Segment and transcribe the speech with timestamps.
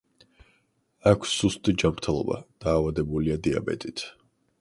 [1.11, 4.05] აქვს სუსტი ჯანმრთელობა, დაავადებულია დიაბეტით.